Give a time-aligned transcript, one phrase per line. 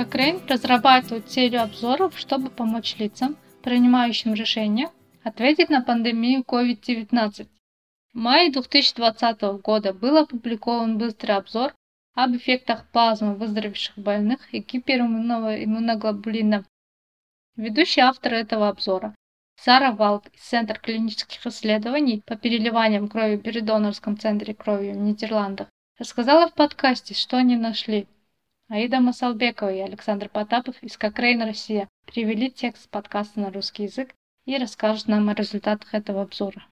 [0.00, 4.90] Кокрейн разрабатывает серию обзоров, чтобы помочь лицам, принимающим решения,
[5.24, 7.46] ответить на пандемию COVID-19.
[8.14, 11.74] В мае 2020 года был опубликован быстрый обзор
[12.14, 16.64] об эффектах плазмы выздоровевших больных и гипериммунного иммуноглобулина.
[17.56, 19.14] Ведущий автор этого обзора
[19.56, 25.68] Сара Валк из Центра клинических исследований по переливаниям крови при донорском центре крови в Нидерландах
[25.98, 28.08] рассказала в подкасте, что они нашли.
[28.70, 34.56] Аида Масалбекова и Александр Потапов из Кокрейн Россия перевели текст подкаста на русский язык и
[34.56, 36.64] расскажут нам о результатах этого обзора.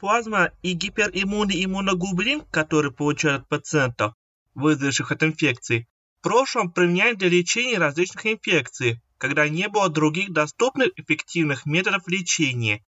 [0.00, 4.14] Плазма и гипериммунный иммуноглобулин, который получают пациентов,
[4.54, 5.86] выздоровевших от инфекций,
[6.18, 12.84] в прошлом применяли для лечения различных инфекций, когда не было других доступных эффективных методов лечения.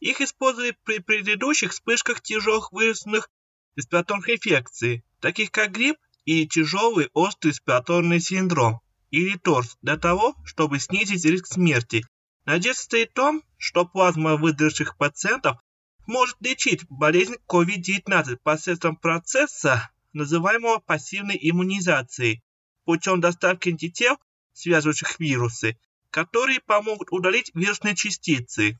[0.00, 3.30] Их использовали при предыдущих вспышках тяжелых вирусных
[3.74, 10.78] респираторных инфекций, таких как грипп и тяжелый острый респираторный синдром, или ТОРС, для того, чтобы
[10.78, 12.04] снизить риск смерти.
[12.44, 15.58] Надежда стоит в том, что плазма выдержавших пациентов
[16.06, 22.42] может лечить болезнь COVID-19 посредством процесса, называемого пассивной иммунизацией,
[22.84, 24.18] путем доставки антител,
[24.52, 25.78] связывающих вирусы,
[26.10, 28.78] которые помогут удалить вирусные частицы.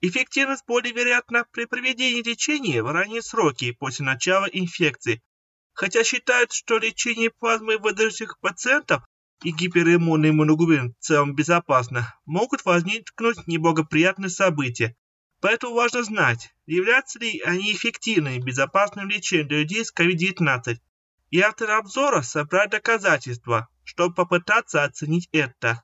[0.00, 5.22] Эффективность более вероятна при проведении лечения в ранние сроки после начала инфекции,
[5.80, 9.02] хотя считают, что лечение плазмой выдающих пациентов
[9.42, 14.94] и гипериммунный иммуноглобулин в целом безопасно, могут возникнуть неблагоприятные события,
[15.40, 20.76] Поэтому важно знать, являются ли они эффективным и безопасным лечением для людей с COVID-19.
[21.30, 25.82] И авторы обзора собрали доказательства, чтобы попытаться оценить это.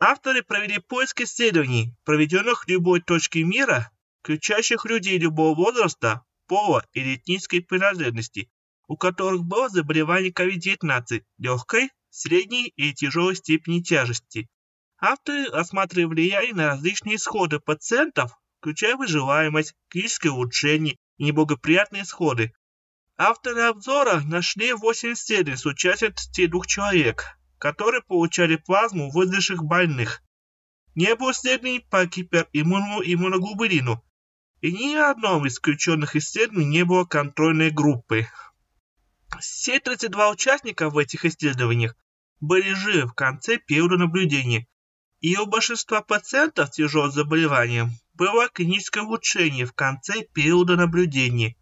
[0.00, 7.14] Авторы провели поиск исследований, проведенных в любой точке мира, включающих людей любого возраста, пола или
[7.14, 8.50] этнической принадлежности,
[8.88, 14.48] у которых было заболевание COVID-19 легкой, средней и тяжелой степени тяжести.
[15.00, 22.52] Авторы осматривали влияние на различные исходы пациентов включая выживаемость, клиническое улучшение и неблагоприятные исходы.
[23.16, 30.22] Авторы обзора нашли 8 исследований с участием 32 человек, которые получали плазму выживших больных.
[30.94, 34.04] Не было исследований по гипериммунному иммуноглобулину,
[34.60, 38.26] и ни в одном из включенных исследований не было контрольной группы.
[39.40, 41.94] Все 32 участника в этих исследованиях
[42.40, 44.66] были живы в конце периода наблюдения,
[45.20, 51.56] и у большинства пациентов с тяжелым заболеванием было клиническое улучшение в конце периода наблюдения.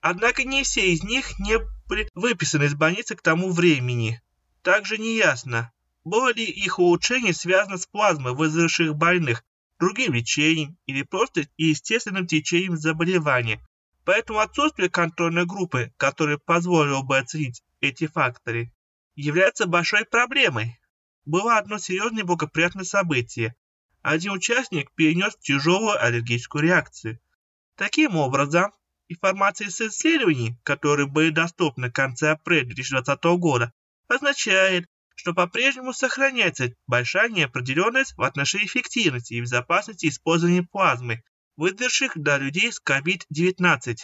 [0.00, 4.20] Однако не все из них не были выписаны из больницы к тому времени.
[4.62, 5.72] Также неясно,
[6.04, 9.44] было ли их улучшение связано с плазмой выздоровевших больных,
[9.78, 13.64] другим лечением или просто естественным течением заболевания.
[14.04, 18.72] Поэтому отсутствие контрольной группы, которая позволила бы оценить эти факторы,
[19.14, 20.78] является большой проблемой.
[21.24, 23.54] Было одно серьезное благоприятное событие
[24.02, 27.20] один участник перенес тяжелую аллергическую реакцию.
[27.76, 28.72] Таким образом,
[29.08, 33.72] информация из исследований, которые были доступны в конце апреля 2020 года,
[34.08, 41.22] означает, что по-прежнему сохраняется большая неопределенность в отношении эффективности и безопасности использования плазмы,
[41.56, 43.98] выдержавших для людей с COVID-19.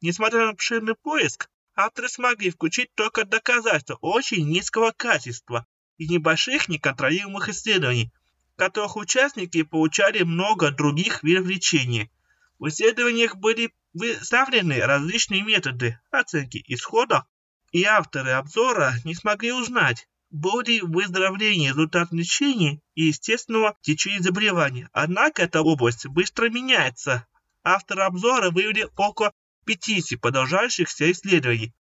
[0.00, 7.48] Несмотря на обширный поиск, авторы смогли включить только доказательства очень низкого качества и небольших неконтролируемых
[7.48, 8.12] исследований,
[8.56, 12.10] которых участники получали много других видов лечения.
[12.58, 17.26] В исследованиях были выставлены различные методы оценки исхода,
[17.72, 24.88] и авторы обзора не смогли узнать, было ли выздоровление результат лечения и естественного течения заболевания.
[24.92, 27.26] Однако эта область быстро меняется.
[27.62, 29.32] Авторы обзора выявили около
[29.66, 31.74] 50 продолжающихся исследований,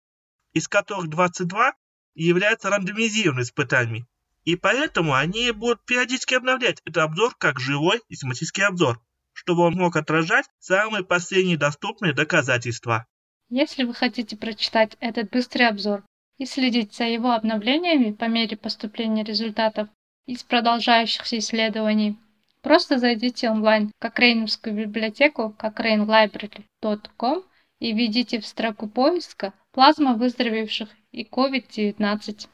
[0.53, 1.73] из которых 22
[2.13, 4.05] являются рандомизированными испытаниями,
[4.43, 9.01] и поэтому они будут периодически обновлять этот обзор как живой и тематический обзор,
[9.31, 13.07] чтобы он мог отражать самые последние доступные доказательства.
[13.49, 16.03] Если вы хотите прочитать этот быстрый обзор
[16.41, 19.89] и следить за его обновлениями по мере поступления результатов
[20.25, 22.17] из продолжающихся исследований,
[22.63, 27.43] просто зайдите онлайн в Кокрейновскую библиотеку cochranelibrary.com
[27.79, 32.47] и введите в строку поиска «Плазма выздоровевших и COVID-19».